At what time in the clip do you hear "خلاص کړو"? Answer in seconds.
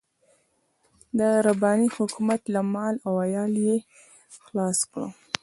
4.43-5.07